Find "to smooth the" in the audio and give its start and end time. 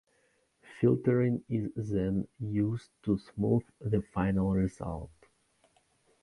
3.03-4.01